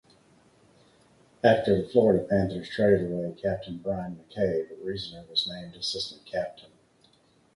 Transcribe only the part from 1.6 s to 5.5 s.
the Florida Panthers traded away captain Bryan McCabe, Reasoner was